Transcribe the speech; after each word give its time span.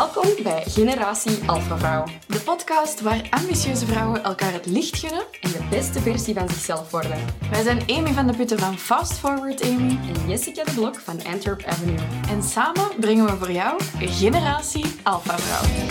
Welkom 0.00 0.42
bij 0.42 0.62
Generatie 0.66 1.38
Alpha 1.46 1.78
Vrouw. 1.78 2.04
De 2.26 2.40
podcast 2.40 3.00
waar 3.00 3.26
ambitieuze 3.30 3.86
vrouwen 3.86 4.24
elkaar 4.24 4.52
het 4.52 4.66
licht 4.66 4.96
gunnen 4.96 5.22
En 5.40 5.50
de 5.50 5.66
beste 5.70 6.00
versie 6.00 6.34
van 6.34 6.48
zichzelf 6.48 6.90
worden. 6.90 7.18
Wij 7.50 7.62
zijn 7.62 7.82
Amy 7.86 8.12
van 8.12 8.26
de 8.26 8.36
Putten 8.36 8.58
van 8.58 8.78
Fast 8.78 9.12
Forward 9.12 9.62
Amy. 9.62 9.98
En 10.14 10.28
Jessica 10.28 10.64
de 10.64 10.72
Blok 10.74 10.94
van 10.94 11.24
Antwerp 11.24 11.62
Avenue. 11.62 11.98
En 12.28 12.42
samen 12.42 12.84
brengen 13.00 13.24
we 13.24 13.36
voor 13.36 13.52
jou 13.52 13.80
Generatie 13.98 14.84
Alpha 15.02 15.38
Vrouw. 15.38 15.88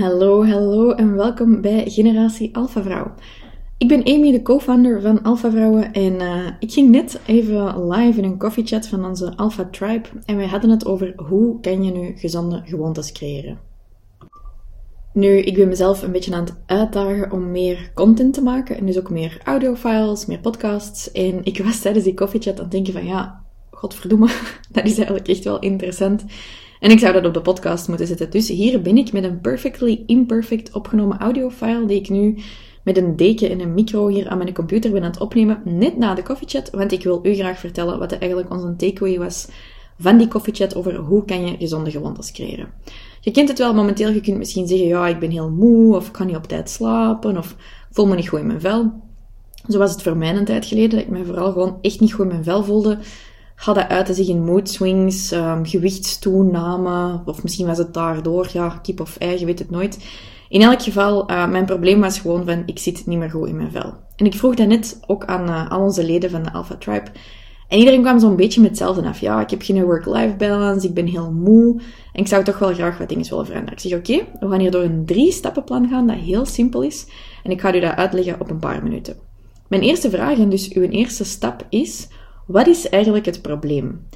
Hallo, 0.00 0.46
hallo 0.46 0.90
en 0.90 1.16
welkom 1.16 1.60
bij 1.60 1.84
Generatie 1.86 2.56
Alpha 2.56 2.82
Vrouw. 2.82 3.14
Ik 3.78 3.88
ben 3.88 4.04
Amy, 4.04 4.32
de 4.32 4.42
co-founder 4.42 5.00
van 5.00 5.22
Alpha 5.22 5.50
Vrouwen 5.50 5.92
en 5.92 6.20
eh, 6.20 6.46
ik 6.60 6.72
ging 6.72 6.90
net 6.90 7.20
even 7.26 7.88
live 7.88 8.18
in 8.18 8.24
een 8.24 8.38
coffeechat 8.38 8.86
van 8.86 9.04
onze 9.04 9.36
Alpha 9.36 9.68
Tribe 9.70 10.08
en 10.24 10.36
wij 10.36 10.46
hadden 10.46 10.70
het 10.70 10.86
over 10.86 11.12
hoe 11.16 11.60
kan 11.60 11.84
je 11.84 11.90
nu 11.90 12.12
gezonde 12.16 12.62
gewoontes 12.64 13.12
creëren. 13.12 13.58
Nu, 15.12 15.38
ik 15.38 15.54
ben 15.54 15.68
mezelf 15.68 16.02
een 16.02 16.12
beetje 16.12 16.34
aan 16.34 16.44
het 16.44 16.56
uitdagen 16.66 17.32
om 17.32 17.50
meer 17.50 17.90
content 17.94 18.34
te 18.34 18.42
maken 18.42 18.76
en 18.76 18.86
dus 18.86 18.98
ook 18.98 19.10
meer 19.10 19.40
audiofiles, 19.44 20.26
meer 20.26 20.40
podcasts 20.40 21.12
en 21.12 21.40
ik 21.44 21.62
was 21.64 21.80
tijdens 21.80 22.04
die 22.04 22.14
coffeechat 22.14 22.56
aan 22.56 22.62
het 22.62 22.70
denken 22.70 22.92
van 22.92 23.06
ja, 23.06 23.44
godverdomme, 23.70 24.28
dat 24.72 24.84
is 24.84 24.96
eigenlijk 24.96 25.28
echt 25.28 25.44
wel 25.44 25.58
interessant. 25.58 26.24
En 26.80 26.90
ik 26.90 26.98
zou 26.98 27.12
dat 27.12 27.26
op 27.26 27.34
de 27.34 27.40
podcast 27.40 27.88
moeten 27.88 28.06
zetten. 28.06 28.30
Dus 28.30 28.48
hier 28.48 28.82
ben 28.82 28.96
ik 28.96 29.12
met 29.12 29.24
een 29.24 29.40
perfectly 29.40 30.02
imperfect 30.06 30.72
opgenomen 30.72 31.18
audiofile 31.18 31.86
die 31.86 31.98
ik 31.98 32.08
nu 32.08 32.38
met 32.88 32.96
een 32.96 33.16
deken 33.16 33.50
en 33.50 33.60
een 33.60 33.74
micro 33.74 34.08
hier 34.08 34.28
aan 34.28 34.38
mijn 34.38 34.54
computer 34.54 34.90
ben 34.90 35.02
aan 35.02 35.10
het 35.10 35.20
opnemen, 35.20 35.60
net 35.64 35.96
na 35.96 36.14
de 36.14 36.22
koffiechat, 36.22 36.70
want 36.70 36.92
ik 36.92 37.02
wil 37.02 37.20
u 37.22 37.34
graag 37.34 37.58
vertellen 37.58 37.98
wat 37.98 38.12
eigenlijk 38.12 38.52
onze 38.52 38.76
takeaway 38.76 39.18
was 39.18 39.48
van 39.98 40.16
die 40.16 40.28
koffiechat 40.28 40.74
over 40.74 40.94
hoe 40.94 41.24
kan 41.24 41.46
je 41.46 41.56
gezonde 41.56 41.90
gewoontes 41.90 42.32
creëren. 42.32 42.68
Je 43.20 43.30
kent 43.30 43.48
het 43.48 43.58
wel 43.58 43.74
momenteel, 43.74 44.10
je 44.10 44.20
kunt 44.20 44.38
misschien 44.38 44.66
zeggen, 44.66 44.86
ja, 44.86 45.06
ik 45.06 45.18
ben 45.18 45.30
heel 45.30 45.50
moe, 45.50 45.96
of 45.96 46.06
ik 46.06 46.12
kan 46.12 46.26
niet 46.26 46.36
op 46.36 46.46
tijd 46.46 46.70
slapen, 46.70 47.36
of 47.36 47.56
voel 47.90 48.06
me 48.06 48.14
niet 48.14 48.28
goed 48.28 48.40
in 48.40 48.46
mijn 48.46 48.60
vel. 48.60 48.92
Zo 49.68 49.78
was 49.78 49.92
het 49.92 50.02
voor 50.02 50.16
mij 50.16 50.36
een 50.36 50.44
tijd 50.44 50.66
geleden, 50.66 50.90
dat 50.90 51.00
ik 51.00 51.08
me 51.08 51.24
vooral 51.24 51.52
gewoon 51.52 51.78
echt 51.80 52.00
niet 52.00 52.12
goed 52.12 52.24
in 52.24 52.30
mijn 52.30 52.44
vel 52.44 52.64
voelde. 52.64 52.98
Had 53.54 53.74
dat 53.74 53.88
uit 53.88 54.14
zich 54.14 54.28
in 54.28 54.44
mood 54.44 54.68
swings, 54.68 55.32
um, 55.32 55.66
gewichtstoename, 55.66 57.20
of 57.24 57.42
misschien 57.42 57.66
was 57.66 57.78
het 57.78 57.94
daardoor, 57.94 58.48
ja, 58.52 58.68
kip 58.82 59.00
of 59.00 59.16
ei, 59.16 59.38
je 59.38 59.46
weet 59.46 59.58
het 59.58 59.70
nooit. 59.70 59.98
In 60.48 60.62
elk 60.62 60.82
geval, 60.82 61.30
uh, 61.30 61.48
mijn 61.48 61.64
probleem 61.64 62.00
was 62.00 62.18
gewoon 62.18 62.44
van, 62.44 62.62
ik 62.66 62.78
zit 62.78 63.06
niet 63.06 63.18
meer 63.18 63.30
goed 63.30 63.48
in 63.48 63.56
mijn 63.56 63.70
vel. 63.70 63.94
En 64.16 64.26
ik 64.26 64.34
vroeg 64.34 64.54
dat 64.54 64.66
net 64.66 65.00
ook 65.06 65.24
aan 65.24 65.48
uh, 65.48 65.70
al 65.70 65.80
onze 65.80 66.04
leden 66.04 66.30
van 66.30 66.42
de 66.42 66.52
Alpha 66.52 66.76
Tribe. 66.76 67.10
En 67.68 67.78
iedereen 67.78 68.02
kwam 68.02 68.18
zo'n 68.18 68.36
beetje 68.36 68.60
met 68.60 68.70
hetzelfde 68.70 69.08
af. 69.08 69.20
Ja, 69.20 69.40
ik 69.40 69.50
heb 69.50 69.62
geen 69.62 69.84
work-life 69.84 70.34
balance, 70.38 70.86
ik 70.86 70.94
ben 70.94 71.06
heel 71.06 71.32
moe. 71.32 71.80
En 72.12 72.20
ik 72.20 72.26
zou 72.26 72.44
toch 72.44 72.58
wel 72.58 72.74
graag 72.74 72.98
wat 72.98 73.08
dingen 73.08 73.28
willen 73.28 73.46
veranderen. 73.46 73.74
Ik 73.74 73.90
zeg, 73.90 73.98
oké, 73.98 74.24
we 74.40 74.48
gaan 74.48 74.60
hier 74.60 74.70
door 74.70 74.82
een 74.82 75.06
drie-stappenplan 75.06 75.88
gaan 75.88 76.06
dat 76.06 76.16
heel 76.16 76.46
simpel 76.46 76.82
is. 76.82 77.06
En 77.42 77.50
ik 77.50 77.60
ga 77.60 77.74
u 77.74 77.80
dat 77.80 77.96
uitleggen 77.96 78.40
op 78.40 78.50
een 78.50 78.58
paar 78.58 78.82
minuten. 78.82 79.16
Mijn 79.68 79.82
eerste 79.82 80.10
vraag, 80.10 80.38
en 80.38 80.48
dus 80.48 80.72
uw 80.72 80.82
eerste 80.82 81.24
stap 81.24 81.66
is, 81.68 82.08
wat 82.46 82.66
is 82.66 82.88
eigenlijk 82.88 83.26
het 83.26 83.42
probleem? 83.42 84.06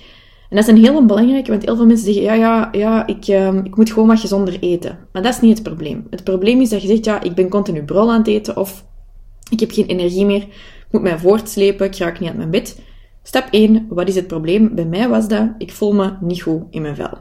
En 0.52 0.58
dat 0.58 0.68
is 0.68 0.74
een 0.74 0.84
heel 0.84 1.06
belangrijke, 1.06 1.50
want 1.50 1.64
heel 1.64 1.76
veel 1.76 1.86
mensen 1.86 2.12
zeggen, 2.12 2.22
ja, 2.22 2.34
ja, 2.34 2.68
ja, 2.72 3.06
ik, 3.06 3.28
uh, 3.28 3.54
ik 3.54 3.76
moet 3.76 3.90
gewoon 3.90 4.08
wat 4.08 4.20
gezonder 4.20 4.58
eten. 4.60 4.98
Maar 5.12 5.22
dat 5.22 5.34
is 5.34 5.40
niet 5.40 5.54
het 5.54 5.62
probleem. 5.62 6.06
Het 6.10 6.24
probleem 6.24 6.60
is 6.60 6.68
dat 6.68 6.82
je 6.82 6.88
zegt, 6.88 7.04
ja, 7.04 7.22
ik 7.22 7.34
ben 7.34 7.48
continu 7.48 7.82
brol 7.82 8.10
aan 8.12 8.18
het 8.18 8.26
eten, 8.26 8.56
of 8.56 8.84
ik 9.50 9.60
heb 9.60 9.70
geen 9.70 9.86
energie 9.86 10.26
meer, 10.26 10.42
ik 10.42 10.86
moet 10.90 11.02
mij 11.02 11.18
voortslepen, 11.18 11.86
ik 11.86 11.96
raak 11.96 12.20
niet 12.20 12.28
uit 12.28 12.38
mijn 12.38 12.50
bed. 12.50 12.80
Stap 13.22 13.48
1, 13.50 13.86
wat 13.88 14.08
is 14.08 14.14
het 14.14 14.26
probleem? 14.26 14.74
Bij 14.74 14.84
mij 14.84 15.08
was 15.08 15.28
dat, 15.28 15.48
ik 15.58 15.72
voel 15.72 15.92
me 15.92 16.12
niet 16.20 16.42
goed 16.42 16.62
in 16.70 16.82
mijn 16.82 16.96
vel. 16.96 17.18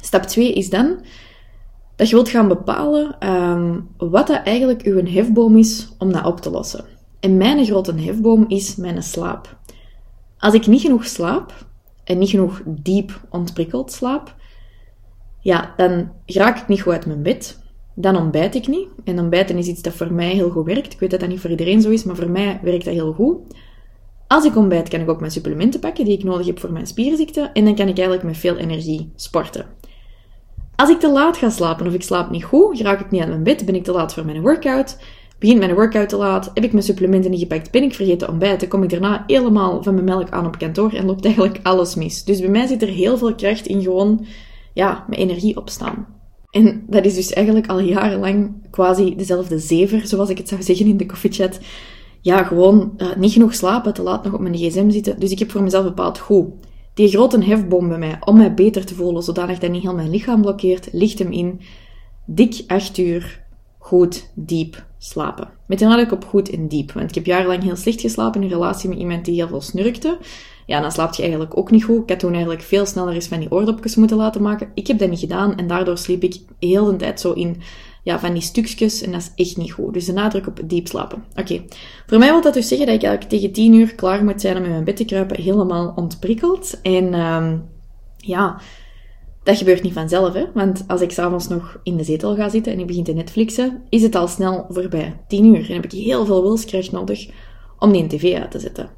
Stap 0.00 0.22
2 0.22 0.52
is 0.52 0.70
dan, 0.70 1.00
dat 1.96 2.08
je 2.08 2.14
wilt 2.14 2.28
gaan 2.28 2.48
bepalen 2.48 3.28
um, 3.28 3.88
wat 3.96 4.26
dat 4.26 4.42
eigenlijk 4.44 4.82
uw 4.82 5.06
hefboom 5.06 5.56
is 5.56 5.88
om 5.98 6.12
dat 6.12 6.24
op 6.24 6.40
te 6.40 6.50
lossen. 6.50 6.84
En 7.20 7.36
mijn 7.36 7.64
grote 7.64 7.94
hefboom 7.94 8.44
is 8.48 8.76
mijn 8.76 9.02
slaap. 9.02 9.58
Als 10.38 10.54
ik 10.54 10.66
niet 10.66 10.80
genoeg 10.80 11.06
slaap, 11.06 11.68
en 12.10 12.18
niet 12.18 12.30
genoeg 12.30 12.62
diep 12.66 13.20
ontprikkeld 13.28 13.92
slaap, 13.92 14.34
ja, 15.40 15.74
dan 15.76 16.12
raak 16.26 16.58
ik 16.58 16.68
niet 16.68 16.80
goed 16.80 16.92
uit 16.92 17.06
mijn 17.06 17.22
bed. 17.22 17.58
Dan 17.94 18.16
ontbijt 18.16 18.54
ik 18.54 18.66
niet. 18.66 18.88
En 19.04 19.18
ontbijten 19.18 19.58
is 19.58 19.66
iets 19.66 19.82
dat 19.82 19.92
voor 19.92 20.12
mij 20.12 20.30
heel 20.30 20.50
goed 20.50 20.66
werkt. 20.66 20.92
Ik 20.92 21.00
weet 21.00 21.10
dat 21.10 21.20
dat 21.20 21.28
niet 21.28 21.40
voor 21.40 21.50
iedereen 21.50 21.80
zo 21.80 21.90
is, 21.90 22.04
maar 22.04 22.16
voor 22.16 22.30
mij 22.30 22.60
werkt 22.62 22.84
dat 22.84 22.94
heel 22.94 23.12
goed. 23.12 23.36
Als 24.26 24.44
ik 24.44 24.56
ontbijt, 24.56 24.88
kan 24.88 25.00
ik 25.00 25.10
ook 25.10 25.20
mijn 25.20 25.32
supplementen 25.32 25.80
pakken 25.80 26.04
die 26.04 26.16
ik 26.16 26.24
nodig 26.24 26.46
heb 26.46 26.58
voor 26.58 26.72
mijn 26.72 26.86
spierziekte. 26.86 27.50
En 27.52 27.64
dan 27.64 27.74
kan 27.74 27.88
ik 27.88 27.98
eigenlijk 27.98 28.26
met 28.26 28.36
veel 28.36 28.56
energie 28.56 29.12
sporten. 29.16 29.66
Als 30.76 30.90
ik 30.90 30.98
te 30.98 31.10
laat 31.10 31.36
ga 31.36 31.50
slapen 31.50 31.86
of 31.86 31.94
ik 31.94 32.02
slaap 32.02 32.30
niet 32.30 32.44
goed, 32.44 32.80
raak 32.80 33.00
ik 33.00 33.10
niet 33.10 33.20
uit 33.20 33.30
mijn 33.30 33.42
bed, 33.42 33.66
ben 33.66 33.74
ik 33.74 33.84
te 33.84 33.92
laat 33.92 34.14
voor 34.14 34.24
mijn 34.24 34.40
workout, 34.40 34.98
Begint 35.40 35.58
mijn 35.58 35.74
workout 35.74 36.08
te 36.08 36.16
laat, 36.16 36.50
heb 36.54 36.64
ik 36.64 36.72
mijn 36.72 36.84
supplementen 36.84 37.30
niet 37.30 37.40
gepakt, 37.40 37.70
ben 37.70 37.82
ik 37.82 37.94
vergeten 37.94 38.28
ontbijten, 38.28 38.68
kom 38.68 38.82
ik 38.82 38.90
daarna 38.90 39.24
helemaal 39.26 39.82
van 39.82 39.94
mijn 39.94 40.06
melk 40.06 40.30
aan 40.30 40.46
op 40.46 40.58
kantoor 40.58 40.92
en 40.92 41.06
loopt 41.06 41.24
eigenlijk 41.24 41.60
alles 41.62 41.94
mis. 41.94 42.24
Dus 42.24 42.40
bij 42.40 42.48
mij 42.48 42.66
zit 42.66 42.82
er 42.82 42.88
heel 42.88 43.18
veel 43.18 43.34
kracht 43.34 43.66
in 43.66 43.82
gewoon, 43.82 44.26
ja, 44.74 45.04
mijn 45.08 45.20
energie 45.20 45.56
opstaan. 45.56 46.06
En 46.50 46.84
dat 46.86 47.04
is 47.04 47.14
dus 47.14 47.32
eigenlijk 47.32 47.66
al 47.66 47.80
jarenlang 47.80 48.52
quasi 48.70 49.16
dezelfde 49.16 49.58
zever, 49.58 50.06
zoals 50.06 50.28
ik 50.28 50.38
het 50.38 50.48
zou 50.48 50.62
zeggen 50.62 50.86
in 50.86 50.96
de 50.96 51.06
koffiechat. 51.06 51.60
Ja, 52.20 52.42
gewoon 52.42 52.92
uh, 52.96 53.16
niet 53.16 53.32
genoeg 53.32 53.54
slapen, 53.54 53.94
te 53.94 54.02
laat 54.02 54.24
nog 54.24 54.32
op 54.32 54.40
mijn 54.40 54.56
gsm 54.56 54.90
zitten. 54.90 55.20
Dus 55.20 55.30
ik 55.30 55.38
heb 55.38 55.50
voor 55.50 55.62
mezelf 55.62 55.84
bepaald, 55.84 56.18
goed, 56.18 56.46
die 56.94 57.08
grote 57.08 57.44
hefboom 57.44 57.88
bij 57.88 57.98
mij, 57.98 58.16
om 58.24 58.36
mij 58.36 58.54
beter 58.54 58.84
te 58.84 58.94
voelen, 58.94 59.22
zodanig 59.22 59.58
dat 59.58 59.70
niet 59.70 59.82
heel 59.82 59.94
mijn 59.94 60.10
lichaam 60.10 60.40
blokkeert, 60.40 60.88
ligt 60.92 61.18
hem 61.18 61.32
in 61.32 61.60
dik 62.26 62.64
8 62.66 62.98
uur 62.98 63.44
goed, 63.78 64.30
diep 64.34 64.88
slapen. 65.02 65.48
Met 65.66 65.80
een 65.80 65.88
nadruk 65.88 66.12
op 66.12 66.24
goed 66.24 66.50
en 66.50 66.68
diep. 66.68 66.92
Want 66.92 67.08
ik 67.08 67.14
heb 67.14 67.26
jarenlang 67.26 67.62
heel 67.62 67.76
slecht 67.76 68.00
geslapen 68.00 68.42
in 68.42 68.48
relatie 68.48 68.88
met 68.88 68.98
iemand 68.98 69.24
die 69.24 69.34
heel 69.34 69.48
veel 69.48 69.60
snurkte. 69.60 70.18
Ja, 70.66 70.80
dan 70.80 70.92
slaapt 70.92 71.16
je 71.16 71.22
eigenlijk 71.22 71.56
ook 71.56 71.70
niet 71.70 71.84
goed. 71.84 72.02
Ik 72.02 72.08
had 72.08 72.18
toen 72.18 72.32
eigenlijk 72.32 72.62
veel 72.62 72.86
sneller 72.86 73.14
eens 73.14 73.26
van 73.26 73.38
die 73.38 73.50
oordopjes 73.50 73.96
moeten 73.96 74.16
laten 74.16 74.42
maken. 74.42 74.70
Ik 74.74 74.86
heb 74.86 74.98
dat 74.98 75.10
niet 75.10 75.18
gedaan 75.18 75.56
en 75.56 75.66
daardoor 75.66 75.98
sliep 75.98 76.22
ik 76.22 76.40
heel 76.58 76.84
de 76.84 76.96
tijd 76.96 77.20
zo 77.20 77.32
in 77.32 77.60
ja, 78.02 78.18
van 78.18 78.32
die 78.32 78.42
stukjes 78.42 79.02
en 79.02 79.12
dat 79.12 79.20
is 79.20 79.46
echt 79.46 79.56
niet 79.56 79.72
goed. 79.72 79.94
Dus 79.94 80.04
de 80.04 80.12
nadruk 80.12 80.46
op 80.46 80.60
diep 80.64 80.86
slapen. 80.86 81.24
Oké, 81.36 81.62
voor 82.06 82.18
mij 82.18 82.30
wil 82.30 82.42
dat 82.42 82.54
dus 82.54 82.68
zeggen 82.68 82.86
dat 82.86 82.96
ik 82.96 83.02
eigenlijk 83.02 83.32
tegen 83.32 83.52
10 83.52 83.74
uur 83.74 83.94
klaar 83.94 84.24
moet 84.24 84.40
zijn 84.40 84.56
om 84.56 84.64
in 84.64 84.70
mijn 84.70 84.84
bed 84.84 84.96
te 84.96 85.04
kruipen, 85.04 85.42
helemaal 85.42 85.92
ontprikkeld. 85.96 86.80
En 86.82 87.14
um, 87.14 87.68
ja, 88.16 88.60
dat 89.42 89.56
gebeurt 89.56 89.82
niet 89.82 89.92
vanzelf, 89.92 90.34
hè? 90.34 90.44
want 90.54 90.84
als 90.86 91.00
ik 91.00 91.10
s'avonds 91.10 91.48
nog 91.48 91.80
in 91.82 91.96
de 91.96 92.04
zetel 92.04 92.34
ga 92.34 92.48
zitten 92.48 92.72
en 92.72 92.78
ik 92.78 92.86
begin 92.86 93.04
te 93.04 93.12
Netflixen, 93.12 93.82
is 93.88 94.02
het 94.02 94.14
al 94.14 94.28
snel 94.28 94.66
voorbij, 94.68 95.20
10 95.28 95.44
uur. 95.44 95.68
En 95.68 95.74
heb 95.74 95.84
ik 95.84 95.92
heel 95.92 96.24
veel 96.24 96.42
wilskracht 96.42 96.92
nodig 96.92 97.28
om 97.78 97.92
die 97.92 98.06
tv 98.06 98.34
uit 98.34 98.50
te 98.50 98.58
zetten. 98.58 98.90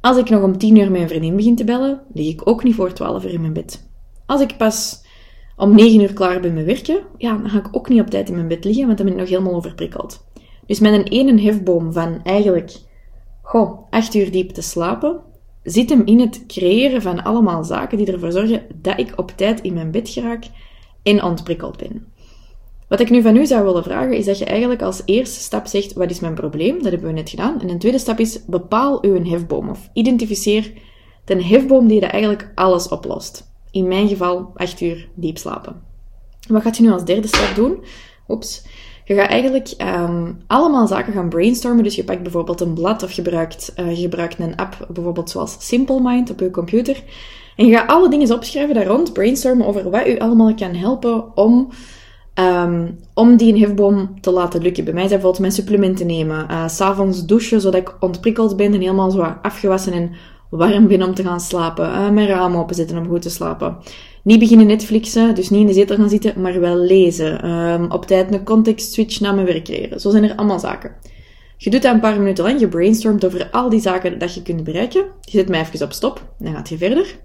Als 0.00 0.16
ik 0.16 0.30
nog 0.30 0.42
om 0.42 0.58
10 0.58 0.76
uur 0.76 0.90
mijn 0.90 1.08
vriendin 1.08 1.36
begin 1.36 1.56
te 1.56 1.64
bellen, 1.64 2.02
lig 2.12 2.28
ik 2.28 2.48
ook 2.48 2.64
niet 2.64 2.74
voor 2.74 2.92
12 2.92 3.24
uur 3.24 3.32
in 3.32 3.40
mijn 3.40 3.52
bed. 3.52 3.88
Als 4.26 4.40
ik 4.40 4.56
pas 4.56 5.04
om 5.56 5.74
9 5.74 6.00
uur 6.00 6.12
klaar 6.12 6.40
ben 6.40 6.54
met 6.54 6.64
werken, 6.64 7.00
ja, 7.16 7.36
dan 7.36 7.50
ga 7.50 7.58
ik 7.58 7.68
ook 7.72 7.88
niet 7.88 8.00
op 8.00 8.10
tijd 8.10 8.28
in 8.28 8.34
mijn 8.34 8.48
bed 8.48 8.64
liggen, 8.64 8.86
want 8.86 8.96
dan 8.96 9.06
ben 9.06 9.14
ik 9.14 9.20
nog 9.20 9.30
helemaal 9.30 9.54
overprikkeld. 9.54 10.24
Dus 10.66 10.80
met 10.80 10.92
een 10.92 11.04
ene 11.04 11.40
hefboom 11.40 11.92
van 11.92 12.20
eigenlijk, 12.22 12.76
goh, 13.42 13.90
8 13.90 14.14
uur 14.14 14.30
diep 14.30 14.50
te 14.50 14.62
slapen, 14.62 15.20
zit 15.66 15.90
hem 15.90 16.02
in 16.04 16.20
het 16.20 16.44
creëren 16.46 17.02
van 17.02 17.22
allemaal 17.22 17.64
zaken 17.64 17.98
die 17.98 18.12
ervoor 18.12 18.32
zorgen 18.32 18.62
dat 18.74 18.98
ik 18.98 19.12
op 19.16 19.32
tijd 19.36 19.60
in 19.60 19.74
mijn 19.74 19.90
bed 19.90 20.08
geraak 20.08 20.44
en 21.02 21.22
ontprikkeld 21.22 21.76
ben. 21.76 22.06
Wat 22.88 23.00
ik 23.00 23.10
nu 23.10 23.22
van 23.22 23.36
u 23.36 23.46
zou 23.46 23.64
willen 23.64 23.82
vragen, 23.82 24.16
is 24.16 24.24
dat 24.24 24.38
je 24.38 24.44
eigenlijk 24.44 24.82
als 24.82 25.02
eerste 25.04 25.40
stap 25.40 25.66
zegt, 25.66 25.92
wat 25.92 26.10
is 26.10 26.20
mijn 26.20 26.34
probleem? 26.34 26.82
Dat 26.82 26.92
hebben 26.92 27.08
we 27.08 27.14
net 27.14 27.30
gedaan. 27.30 27.60
En 27.60 27.68
een 27.68 27.78
tweede 27.78 27.98
stap 27.98 28.18
is, 28.18 28.44
bepaal 28.44 29.04
uw 29.04 29.24
hefboom, 29.24 29.68
of 29.68 29.90
identificeer 29.92 30.72
de 31.24 31.44
hefboom 31.44 31.86
die 31.86 32.00
dat 32.00 32.10
eigenlijk 32.10 32.52
alles 32.54 32.88
oplost. 32.88 33.52
In 33.70 33.88
mijn 33.88 34.08
geval, 34.08 34.50
8 34.54 34.80
uur 34.80 35.08
diep 35.14 35.38
slapen. 35.38 35.82
Wat 36.48 36.62
gaat 36.62 36.76
je 36.76 36.82
nu 36.82 36.90
als 36.90 37.04
derde 37.04 37.26
stap 37.26 37.54
doen? 37.54 37.84
Oeps. 38.28 38.66
Je 39.06 39.14
gaat 39.14 39.28
eigenlijk 39.28 39.74
um, 39.78 40.38
allemaal 40.46 40.86
zaken 40.86 41.12
gaan 41.12 41.28
brainstormen. 41.28 41.84
Dus 41.84 41.94
je 41.94 42.04
pakt 42.04 42.22
bijvoorbeeld 42.22 42.60
een 42.60 42.74
blad 42.74 43.02
of 43.02 43.12
je 43.12 43.22
gebruikt, 43.22 43.72
uh, 43.76 43.90
je 43.90 44.02
gebruikt 44.02 44.38
een 44.38 44.56
app, 44.56 44.86
bijvoorbeeld 44.88 45.30
zoals 45.30 45.56
Simple 45.58 46.00
Mind 46.02 46.30
op 46.30 46.40
je 46.40 46.50
computer. 46.50 47.02
En 47.56 47.66
je 47.66 47.74
gaat 47.74 47.88
alle 47.88 48.08
dingen 48.08 48.34
opschrijven 48.34 48.74
daar 48.74 48.86
rond, 48.86 49.12
brainstormen 49.12 49.66
over 49.66 49.90
wat 49.90 50.06
u 50.06 50.18
allemaal 50.18 50.54
kan 50.54 50.74
helpen 50.74 51.36
om, 51.36 51.68
um, 52.34 52.98
om 53.14 53.36
die 53.36 53.58
hefboom 53.58 54.20
te 54.20 54.30
laten 54.30 54.62
lukken. 54.62 54.84
Bij 54.84 54.92
mij 54.92 55.08
zijn 55.08 55.20
bijvoorbeeld 55.20 55.42
mijn 55.42 55.52
supplementen 55.52 56.06
nemen, 56.06 56.46
uh, 56.50 56.68
s'avonds 56.68 57.26
douchen 57.26 57.60
zodat 57.60 57.80
ik 57.80 57.96
ontprikkeld 58.00 58.56
ben 58.56 58.74
en 58.74 58.80
helemaal 58.80 59.10
zo 59.10 59.36
afgewassen 59.42 59.92
en 59.92 60.10
warm 60.50 60.88
ben 60.88 61.02
om 61.02 61.14
te 61.14 61.22
gaan 61.22 61.40
slapen, 61.40 61.88
uh, 61.88 62.10
mijn 62.10 62.28
raam 62.28 62.56
openzetten 62.56 62.98
om 62.98 63.08
goed 63.08 63.22
te 63.22 63.30
slapen. 63.30 63.76
Niet 64.26 64.38
beginnen 64.38 64.66
Netflixen, 64.66 65.34
dus 65.34 65.50
niet 65.50 65.60
in 65.60 65.66
de 65.66 65.72
zetel 65.72 65.96
gaan 65.96 66.08
zitten, 66.08 66.40
maar 66.40 66.60
wel 66.60 66.76
lezen. 66.76 67.50
Um, 67.50 67.90
op 67.90 68.06
tijd 68.06 68.34
een 68.34 68.44
context 68.44 68.92
switch 68.92 69.20
naar 69.20 69.34
mijn 69.34 69.46
werk 69.46 69.64
creëren. 69.64 70.00
Zo 70.00 70.10
zijn 70.10 70.24
er 70.24 70.36
allemaal 70.36 70.58
zaken. 70.58 70.94
Je 71.56 71.70
doet 71.70 71.82
dat 71.82 71.94
een 71.94 72.00
paar 72.00 72.18
minuten 72.18 72.44
lang, 72.44 72.60
je 72.60 72.68
brainstormt 72.68 73.24
over 73.24 73.50
al 73.50 73.68
die 73.68 73.80
zaken 73.80 74.18
dat 74.18 74.34
je 74.34 74.42
kunt 74.42 74.64
bereiken. 74.64 75.04
Je 75.20 75.30
zet 75.30 75.48
mij 75.48 75.60
even 75.60 75.86
op 75.86 75.92
stop, 75.92 76.34
dan 76.38 76.54
gaat 76.54 76.68
je 76.68 76.78
verder. 76.78 77.18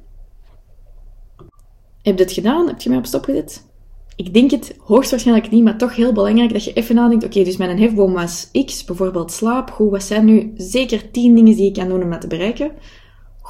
Heb 2.02 2.18
je 2.18 2.24
het 2.24 2.32
gedaan? 2.32 2.68
Heb 2.68 2.82
je 2.82 2.90
mij 2.90 2.98
op 2.98 3.06
stop 3.06 3.24
gezet? 3.24 3.70
Ik 4.16 4.34
denk 4.34 4.52
het 4.52 4.76
hoogstwaarschijnlijk 4.80 5.52
niet, 5.52 5.64
maar 5.64 5.78
toch 5.78 5.96
heel 5.96 6.14
belangrijk 6.14 6.54
dat 6.54 6.64
je 6.64 6.74
even 6.74 6.96
nadenkt. 6.96 7.26
Oké, 7.26 7.44
dus 7.44 7.58
mijn 7.58 7.80
hefboom 7.80 8.14
was 8.14 8.50
X, 8.66 8.84
bijvoorbeeld 8.84 9.32
slaap. 9.32 9.70
Goed, 9.70 9.90
wat 9.90 10.04
zijn 10.04 10.26
nu 10.26 10.52
zeker 10.56 11.12
10 11.12 11.36
dingen 11.36 11.56
die 11.56 11.68
ik 11.68 11.74
kan 11.74 11.88
doen 11.88 12.04
om 12.04 12.10
dat 12.10 12.22
te 12.22 12.28
bereiken? 12.28 12.72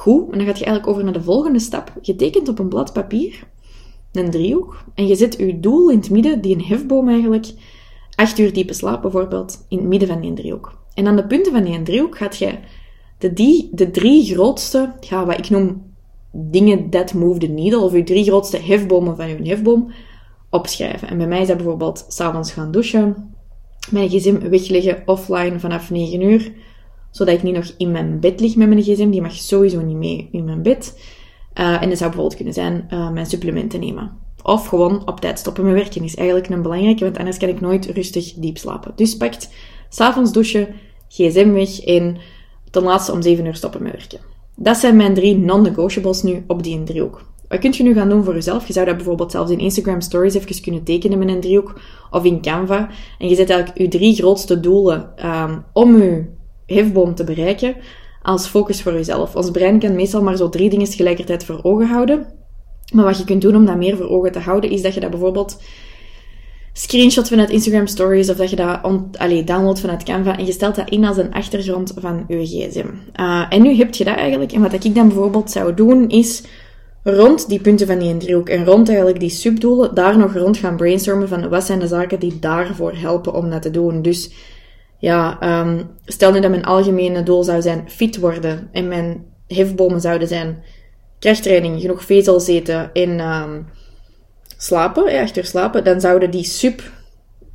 En 0.06 0.38
dan 0.38 0.46
gaat 0.46 0.58
je 0.58 0.64
eigenlijk 0.64 0.86
over 0.86 1.04
naar 1.04 1.12
de 1.12 1.22
volgende 1.22 1.58
stap. 1.58 1.92
Je 2.00 2.16
tekent 2.16 2.48
op 2.48 2.58
een 2.58 2.68
blad 2.68 2.92
papier 2.92 3.50
een 4.12 4.30
driehoek 4.30 4.84
en 4.94 5.06
je 5.06 5.14
zet 5.14 5.36
je 5.38 5.60
doel 5.60 5.90
in 5.90 5.98
het 5.98 6.10
midden, 6.10 6.40
die 6.40 6.54
een 6.54 6.64
hefboom 6.64 7.08
eigenlijk, 7.08 7.52
8 8.14 8.38
uur 8.38 8.52
diepe 8.52 8.72
slaap 8.72 9.02
bijvoorbeeld, 9.02 9.66
in 9.68 9.78
het 9.78 9.86
midden 9.86 10.08
van 10.08 10.20
die 10.20 10.32
driehoek. 10.32 10.78
En 10.94 11.06
aan 11.06 11.16
de 11.16 11.26
punten 11.26 11.52
van 11.52 11.64
die 11.64 11.82
driehoek 11.82 12.16
gaat 12.16 12.36
je 12.36 12.58
de, 13.18 13.68
de 13.72 13.90
drie 13.90 14.24
grootste, 14.24 14.92
wat 15.10 15.38
ik 15.38 15.50
noem 15.50 15.90
dingen 16.32 16.90
that 16.90 17.14
move 17.14 17.38
the 17.38 17.46
needle, 17.46 17.80
of 17.80 17.92
je 17.92 18.02
drie 18.02 18.24
grootste 18.24 18.58
hefbomen 18.58 19.16
van 19.16 19.28
je 19.28 19.48
hefboom, 19.48 19.92
opschrijven. 20.50 21.08
En 21.08 21.18
bij 21.18 21.26
mij 21.26 21.40
is 21.40 21.46
dat 21.46 21.56
bijvoorbeeld 21.56 22.04
s'avonds 22.08 22.52
gaan 22.52 22.70
douchen, 22.70 23.34
mijn 23.90 24.08
gsm 24.08 24.48
wegleggen 24.48 25.02
offline 25.06 25.60
vanaf 25.60 25.90
9 25.90 26.20
uur, 26.20 26.52
zodat 27.12 27.34
ik 27.34 27.42
niet 27.42 27.54
nog 27.54 27.74
in 27.76 27.90
mijn 27.90 28.20
bed 28.20 28.40
lig 28.40 28.56
met 28.56 28.68
mijn 28.68 28.82
gsm. 28.82 29.10
Die 29.10 29.22
mag 29.22 29.34
sowieso 29.34 29.80
niet 29.80 29.96
mee 29.96 30.28
in 30.32 30.44
mijn 30.44 30.62
bed. 30.62 31.00
Uh, 31.54 31.82
en 31.82 31.88
dat 31.88 31.98
zou 31.98 32.10
bijvoorbeeld 32.10 32.34
kunnen 32.34 32.54
zijn 32.54 32.86
uh, 32.90 33.10
mijn 33.10 33.26
supplementen 33.26 33.80
nemen. 33.80 34.10
Of 34.42 34.66
gewoon 34.66 35.08
op 35.08 35.20
tijd 35.20 35.38
stoppen 35.38 35.64
met 35.64 35.74
werken 35.74 36.04
is 36.04 36.14
eigenlijk 36.14 36.48
een 36.48 36.62
belangrijke, 36.62 37.04
want 37.04 37.18
anders 37.18 37.38
kan 37.38 37.48
ik 37.48 37.60
nooit 37.60 37.86
rustig 37.86 38.32
diep 38.34 38.58
slapen. 38.58 38.92
Dus 38.96 39.16
pakt 39.16 39.50
s'avonds 39.88 40.32
douchen, 40.32 40.68
gsm 41.08 41.52
weg 41.52 41.80
en 41.80 42.16
ten 42.70 42.82
laatste 42.82 43.12
om 43.12 43.22
7 43.22 43.46
uur 43.46 43.54
stoppen 43.54 43.82
met 43.82 43.92
werken. 43.92 44.18
Dat 44.56 44.76
zijn 44.76 44.96
mijn 44.96 45.14
drie 45.14 45.38
non-negotiables 45.38 46.22
nu 46.22 46.44
op 46.46 46.62
die 46.62 46.82
driehoek. 46.82 47.30
Wat 47.48 47.60
kun 47.60 47.72
je 47.76 47.82
nu 47.82 47.94
gaan 47.94 48.08
doen 48.08 48.24
voor 48.24 48.34
jezelf? 48.34 48.66
Je 48.66 48.72
zou 48.72 48.86
dat 48.86 48.96
bijvoorbeeld 48.96 49.30
zelfs 49.30 49.50
in 49.50 49.58
Instagram 49.58 50.00
Stories 50.00 50.34
even 50.34 50.62
kunnen 50.62 50.82
tekenen 50.82 51.18
met 51.18 51.28
een 51.28 51.40
driehoek 51.40 51.80
of 52.10 52.24
in 52.24 52.40
Canva. 52.40 52.88
En 53.18 53.28
je 53.28 53.34
zet 53.34 53.50
eigenlijk 53.50 53.80
je 53.80 53.98
drie 53.98 54.14
grootste 54.14 54.60
doelen 54.60 55.12
um, 55.26 55.64
om 55.72 55.96
je 55.96 56.24
hefboom 56.72 57.14
te 57.14 57.24
bereiken 57.24 57.74
als 58.22 58.46
focus 58.46 58.82
voor 58.82 58.92
jezelf. 58.92 59.36
Ons 59.36 59.50
brein 59.50 59.78
kan 59.78 59.94
meestal 59.94 60.22
maar 60.22 60.36
zo 60.36 60.48
drie 60.48 60.70
dingen 60.70 60.90
tegelijkertijd 60.90 61.44
voor 61.44 61.60
ogen 61.62 61.86
houden. 61.86 62.26
Maar 62.92 63.04
wat 63.04 63.18
je 63.18 63.24
kunt 63.24 63.42
doen 63.42 63.56
om 63.56 63.66
dat 63.66 63.76
meer 63.76 63.96
voor 63.96 64.08
ogen 64.08 64.32
te 64.32 64.38
houden, 64.38 64.70
is 64.70 64.82
dat 64.82 64.94
je 64.94 65.00
dat 65.00 65.10
bijvoorbeeld 65.10 65.58
screenshot 66.72 67.28
vanuit 67.28 67.50
Instagram 67.50 67.86
Stories 67.86 68.30
of 68.30 68.36
dat 68.36 68.50
je 68.50 68.56
dat 68.56 68.82
downloadt 69.46 69.80
vanuit 69.80 70.02
Canva 70.02 70.38
en 70.38 70.46
je 70.46 70.52
stelt 70.52 70.74
dat 70.74 70.90
in 70.90 71.04
als 71.04 71.16
een 71.16 71.32
achtergrond 71.32 71.94
van 71.96 72.24
je 72.28 72.46
gsm. 72.46 72.86
Uh, 73.20 73.46
en 73.48 73.62
nu 73.62 73.74
heb 73.74 73.94
je 73.94 74.04
dat 74.04 74.16
eigenlijk. 74.16 74.52
En 74.52 74.60
wat 74.60 74.84
ik 74.84 74.94
dan 74.94 75.08
bijvoorbeeld 75.08 75.50
zou 75.50 75.74
doen, 75.74 76.08
is 76.08 76.42
rond 77.02 77.48
die 77.48 77.60
punten 77.60 77.86
van 77.86 77.98
die 77.98 78.16
driehoek 78.16 78.48
en 78.48 78.64
rond 78.64 78.88
eigenlijk 78.88 79.20
die 79.20 79.30
subdoelen, 79.30 79.94
daar 79.94 80.18
nog 80.18 80.34
rond 80.34 80.56
gaan 80.56 80.76
brainstormen 80.76 81.28
van 81.28 81.48
wat 81.48 81.64
zijn 81.64 81.78
de 81.78 81.86
zaken 81.86 82.20
die 82.20 82.38
daarvoor 82.38 82.92
helpen 82.94 83.34
om 83.34 83.50
dat 83.50 83.62
te 83.62 83.70
doen. 83.70 84.02
Dus 84.02 84.30
ja, 85.02 85.38
um, 85.60 85.90
stel 86.04 86.32
nu 86.32 86.40
dat 86.40 86.50
mijn 86.50 86.64
algemene 86.64 87.22
doel 87.22 87.42
zou 87.42 87.62
zijn 87.62 87.90
fit 87.90 88.18
worden 88.18 88.68
en 88.72 88.88
mijn 88.88 89.24
hefbomen 89.46 90.00
zouden 90.00 90.28
zijn 90.28 90.62
krachttraining, 91.18 91.80
genoeg 91.80 92.04
vezels 92.04 92.46
eten 92.46 92.92
en 92.92 93.20
um, 93.20 93.66
slapen, 94.56 95.12
ja, 95.12 95.22
achter 95.22 95.44
slapen, 95.44 95.84
dan 95.84 96.00
zouden 96.00 96.30
die 96.30 96.44
sub 96.44 96.82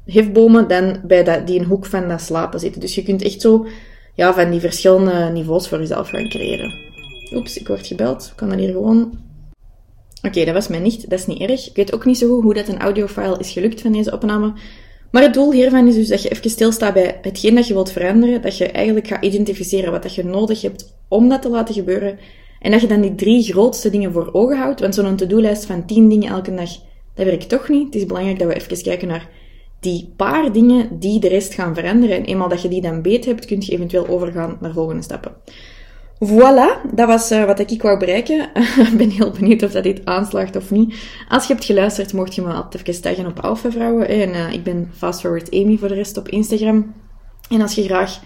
hefbomen 0.06 0.68
dan 0.68 1.02
bij 1.04 1.24
dat, 1.24 1.48
die 1.48 1.60
een 1.60 1.66
hoek 1.66 1.86
van 1.86 2.08
dat 2.08 2.22
slapen 2.22 2.60
zitten. 2.60 2.82
Dus 2.82 2.96
je 2.96 3.04
kunt 3.04 3.22
echt 3.22 3.42
zo 3.42 3.68
ja, 4.16 4.34
van 4.34 4.50
die 4.50 4.60
verschillende 4.60 5.30
niveaus 5.34 5.68
voor 5.68 5.80
jezelf 5.80 6.10
gaan 6.10 6.30
creëren. 6.30 6.74
Oeps, 7.34 7.58
ik 7.58 7.68
word 7.68 7.88
gebeld. 7.88 8.26
Ik 8.26 8.36
kan 8.36 8.50
dat 8.50 8.60
hier 8.60 8.72
gewoon... 8.72 9.20
Oké, 10.22 10.46
dat 10.46 10.54
was 10.54 10.68
mij 10.68 10.80
niet. 10.80 11.10
Dat 11.10 11.20
is 11.20 11.26
niet 11.26 11.42
erg. 11.42 11.70
Ik 11.70 11.76
weet 11.76 11.94
ook 11.94 12.06
niet 12.06 12.18
zo 12.18 12.34
goed 12.34 12.44
hoe 12.44 12.54
dat 12.54 12.68
een 12.68 12.80
audiofile 12.80 13.40
is 13.40 13.52
gelukt 13.52 13.82
van 13.82 13.92
deze 13.92 14.12
opname. 14.12 14.54
Maar 15.12 15.22
het 15.22 15.34
doel 15.34 15.52
hiervan 15.52 15.88
is 15.88 15.96
dus 15.96 16.08
dat 16.08 16.22
je 16.22 16.30
even 16.30 16.50
stilstaat 16.50 16.94
bij 16.94 17.20
hetgeen 17.22 17.56
dat 17.56 17.68
je 17.68 17.74
wilt 17.74 17.92
veranderen. 17.92 18.42
Dat 18.42 18.58
je 18.58 18.68
eigenlijk 18.68 19.08
gaat 19.08 19.26
identificeren 19.26 19.92
wat 19.92 20.04
dat 20.04 20.16
je 20.16 20.24
nodig 20.24 20.62
hebt 20.62 20.96
om 21.08 21.30
dat 21.30 21.42
te 21.42 21.50
laten 21.50 21.74
gebeuren. 21.74 22.20
En 22.60 22.72
dat 22.72 22.82
je 22.82 22.88
dan 22.88 23.02
die 23.02 23.16
drie 23.16 23.44
grootste 23.44 23.90
dingen 23.90 24.12
voor 24.12 24.30
ogen 24.32 24.58
houdt. 24.58 24.80
Want 24.80 24.96
zo'n 24.96 25.16
to-do-lijst 25.16 25.66
van 25.66 25.86
tien 25.86 26.10
dingen 26.10 26.30
elke 26.30 26.56
dag, 26.56 26.70
dat 27.14 27.26
werkt 27.26 27.50
toch 27.50 27.70
niet. 27.70 27.86
Het 27.86 27.96
is 27.96 28.06
belangrijk 28.06 28.40
dat 28.40 28.48
we 28.48 28.56
even 28.56 28.84
kijken 28.84 29.08
naar 29.08 29.30
die 29.80 30.14
paar 30.16 30.52
dingen 30.52 31.00
die 31.00 31.20
de 31.20 31.28
rest 31.28 31.54
gaan 31.54 31.76
veranderen. 31.76 32.18
En 32.18 32.26
eenmaal 32.26 32.50
dat 32.50 32.62
je 32.62 32.68
die 32.68 32.82
dan 32.82 33.02
beet 33.02 33.26
hebt, 33.26 33.46
kun 33.46 33.62
je 33.62 33.72
eventueel 33.72 34.08
overgaan 34.08 34.58
naar 34.62 34.74
volgende 34.74 35.02
stappen. 35.02 35.36
Voilà, 36.26 36.82
dat 36.94 37.08
was 37.08 37.32
uh, 37.32 37.46
wat 37.46 37.72
ik 37.72 37.82
wou 37.82 38.00
bereiken. 38.00 38.50
Ik 38.92 38.98
ben 38.98 39.10
heel 39.10 39.32
benieuwd 39.32 39.64
of 39.64 39.72
dat 39.72 39.84
dit 39.84 40.06
aanslaagt 40.06 40.56
of 40.56 40.72
niet. 40.72 40.96
Als 41.30 41.48
je 41.48 41.54
hebt 41.54 41.66
geluisterd, 41.66 42.14
mocht 42.14 42.36
je 42.36 42.42
me 42.42 42.54
altijd 42.54 42.88
even 42.88 43.02
taggen 43.02 43.26
op 43.26 43.40
Alpha 43.40 43.72
Vrouwen. 43.72 44.08
En 44.08 44.30
uh, 44.30 44.54
ik 44.54 44.64
ben 44.64 44.92
Fastforward 44.96 45.52
Amy 45.52 45.78
voor 45.78 45.88
de 45.88 45.94
rest 45.94 46.18
op 46.18 46.30
Instagram. 46.30 46.94
En 47.50 47.62
als 47.62 47.76
je 47.76 47.84
graag 47.84 48.20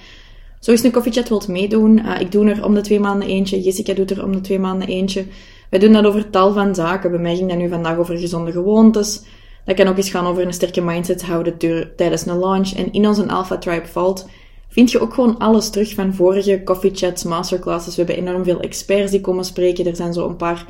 zo 0.59 0.71
eens 0.71 0.83
een 0.83 0.91
koffiechat 0.91 1.29
wilt 1.29 1.47
meedoen, 1.47 1.97
uh, 1.97 2.19
ik 2.19 2.31
doe 2.31 2.49
er 2.49 2.65
om 2.65 2.73
de 2.73 2.81
twee 2.81 2.99
maanden 2.99 3.27
eentje. 3.27 3.61
Jessica 3.61 3.93
doet 3.93 4.11
er 4.11 4.23
om 4.23 4.31
de 4.31 4.41
twee 4.41 4.59
maanden 4.59 4.87
eentje. 4.87 5.25
Wij 5.69 5.79
doen 5.79 5.93
dat 5.93 6.05
over 6.05 6.29
tal 6.29 6.53
van 6.53 6.75
zaken. 6.75 7.11
Bij 7.11 7.19
mij 7.19 7.35
ging 7.35 7.49
dat 7.49 7.57
nu 7.57 7.69
vandaag 7.69 7.97
over 7.97 8.17
gezonde 8.17 8.51
gewoontes. 8.51 9.21
Dat 9.65 9.75
kan 9.75 9.87
ook 9.87 9.97
eens 9.97 10.09
gaan 10.09 10.27
over 10.27 10.45
een 10.45 10.53
sterke 10.53 10.81
mindset 10.81 11.23
houden 11.23 11.57
tijdens 11.95 12.25
een 12.25 12.39
launch. 12.39 12.71
En 12.73 12.93
in 12.93 13.07
onze 13.07 13.27
Alpha 13.27 13.57
Tribe 13.57 13.87
valt 13.87 14.29
vind 14.71 14.91
je 14.91 14.99
ook 14.99 15.13
gewoon 15.13 15.37
alles 15.37 15.69
terug 15.69 15.93
van 15.93 16.13
vorige 16.13 16.61
coffee 16.63 16.91
chats, 16.93 17.23
masterclasses. 17.23 17.95
We 17.95 18.03
hebben 18.03 18.27
enorm 18.27 18.43
veel 18.43 18.59
experts 18.59 19.11
die 19.11 19.21
komen 19.21 19.45
spreken. 19.45 19.85
Er 19.85 19.95
zijn 19.95 20.13
zo 20.13 20.27
een 20.27 20.35
paar 20.35 20.65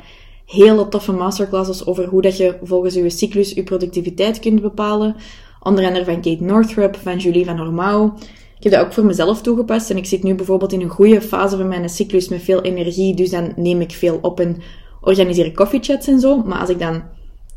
hele 0.46 0.88
toffe 0.88 1.12
masterclasses 1.12 1.86
over 1.86 2.06
hoe 2.06 2.22
dat 2.22 2.36
je 2.36 2.58
volgens 2.62 2.94
je 2.94 3.10
cyclus 3.10 3.52
je 3.52 3.62
productiviteit 3.62 4.38
kunt 4.38 4.62
bepalen. 4.62 5.16
Onder 5.60 5.86
andere 5.86 6.04
van 6.04 6.20
Kate 6.20 6.42
Northrup, 6.42 6.96
van 6.96 7.18
Julie 7.18 7.44
van 7.44 7.58
Hormau. 7.58 8.10
Ik 8.56 8.62
heb 8.62 8.72
dat 8.72 8.86
ook 8.86 8.92
voor 8.92 9.04
mezelf 9.04 9.42
toegepast 9.42 9.90
en 9.90 9.96
ik 9.96 10.06
zit 10.06 10.22
nu 10.22 10.34
bijvoorbeeld 10.34 10.72
in 10.72 10.80
een 10.80 10.88
goede 10.88 11.20
fase 11.20 11.56
van 11.56 11.68
mijn 11.68 11.88
cyclus 11.88 12.28
met 12.28 12.42
veel 12.42 12.62
energie, 12.62 13.14
dus 13.14 13.30
dan 13.30 13.52
neem 13.56 13.80
ik 13.80 13.90
veel 13.90 14.18
op 14.22 14.40
en 14.40 14.62
organiseer 15.00 15.52
coffeechats 15.52 16.06
en 16.06 16.20
zo. 16.20 16.42
Maar 16.42 16.58
als 16.58 16.68
ik 16.68 16.78
dan 16.78 17.02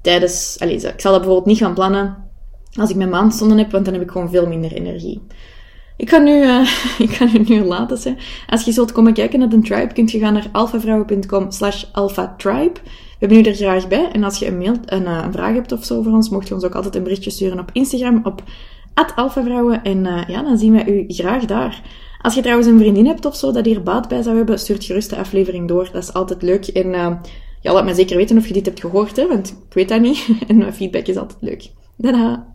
tijdens, 0.01 0.57
allez, 0.59 0.83
ik 0.83 1.01
zal 1.01 1.12
dat 1.12 1.21
bijvoorbeeld 1.21 1.45
niet 1.45 1.57
gaan 1.57 1.74
plannen 1.74 2.24
als 2.80 2.89
ik 2.89 2.95
mijn 2.95 3.09
maandstonden 3.09 3.57
heb, 3.57 3.71
want 3.71 3.86
dan 3.86 3.94
heb 3.94 4.03
ik 4.03 4.12
gewoon 4.12 4.30
veel 4.30 4.48
minder 4.48 4.74
energie. 4.74 5.21
Ik 5.97 6.09
ga 6.09 6.18
nu, 6.18 6.44
uh, 6.44 6.69
ik 7.07 7.09
ga 7.09 7.25
nu, 7.25 7.44
nu 7.47 7.63
laten. 7.63 7.97
Hè. 8.03 8.18
Als 8.47 8.63
je 8.63 8.71
zult 8.71 8.92
komen 8.92 9.13
kijken 9.13 9.39
naar 9.39 9.50
de 9.50 9.62
tribe, 9.62 9.94
kunt 9.94 10.12
je 10.12 10.19
gaan 10.19 10.33
naar 10.33 10.50
alfavrouwen.com 10.51 11.51
slash 11.51 11.83
alphatribe. 11.92 12.80
We 12.83 13.25
hebben 13.25 13.38
u 13.38 13.41
er 13.41 13.55
graag 13.55 13.88
bij. 13.88 14.12
En 14.12 14.24
als 14.24 14.39
je 14.39 14.48
een, 14.48 14.58
mail, 14.58 14.75
een, 14.86 15.01
uh, 15.01 15.22
een, 15.25 15.31
vraag 15.31 15.53
hebt 15.53 15.72
of 15.72 15.86
zo 15.86 16.01
voor 16.01 16.12
ons, 16.12 16.29
mocht 16.29 16.48
je 16.48 16.53
ons 16.53 16.63
ook 16.63 16.75
altijd 16.75 16.96
een 16.96 17.03
berichtje 17.03 17.29
sturen 17.29 17.60
op 17.60 17.70
Instagram 17.74 18.22
op 18.24 18.43
alphavrouwen. 19.15 19.84
En 19.84 19.98
uh, 19.98 20.24
ja, 20.27 20.43
dan 20.43 20.58
zien 20.58 20.74
we 20.74 20.93
u 20.93 21.05
graag 21.08 21.46
daar. 21.46 21.81
Als 22.22 22.36
je 22.36 22.41
trouwens 22.41 22.67
een 22.67 22.79
vriendin 22.79 23.05
hebt 23.05 23.25
of 23.25 23.36
zo 23.36 23.51
dat 23.51 23.65
hier 23.65 23.84
baat 23.84 24.08
bij 24.08 24.22
zou 24.22 24.38
hebben, 24.38 24.60
stuurt 24.60 24.84
gerust 24.84 25.10
de 25.10 25.17
aflevering 25.17 25.67
door. 25.67 25.89
Dat 25.91 26.03
is 26.03 26.13
altijd 26.13 26.41
leuk. 26.41 26.67
En 26.67 26.89
ja, 27.62 27.74
laat 27.74 27.86
me 27.86 27.93
zeker 27.93 28.17
weten 28.17 28.38
of 28.38 28.48
je 28.48 28.53
dit 28.53 28.65
hebt 28.65 28.79
gehoord, 28.79 29.15
hè, 29.15 29.27
want 29.27 29.50
ik 29.50 29.74
weet 29.74 29.89
dat 29.89 30.01
niet. 30.01 30.27
en 30.48 30.74
feedback 30.74 31.08
is 31.08 31.17
altijd 31.17 31.41
leuk. 31.41 31.72
Dada! 31.98 32.54